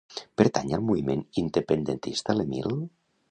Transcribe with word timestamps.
Pertany 0.41 0.71
al 0.77 0.81
moviment 0.87 1.21
independentista 1.43 2.37
l'Emil? 2.41 2.75